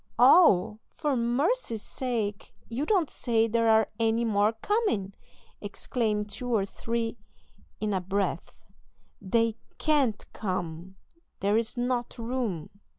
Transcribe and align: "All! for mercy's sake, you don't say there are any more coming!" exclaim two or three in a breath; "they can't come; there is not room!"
"All! 0.17 0.79
for 0.97 1.15
mercy's 1.15 1.83
sake, 1.83 2.55
you 2.69 2.87
don't 2.87 3.07
say 3.07 3.45
there 3.47 3.69
are 3.69 3.87
any 3.99 4.25
more 4.25 4.53
coming!" 4.53 5.13
exclaim 5.61 6.23
two 6.25 6.51
or 6.51 6.65
three 6.65 7.19
in 7.79 7.93
a 7.93 8.01
breath; 8.01 8.63
"they 9.21 9.57
can't 9.77 10.25
come; 10.33 10.95
there 11.41 11.55
is 11.55 11.77
not 11.77 12.17
room!" 12.17 12.71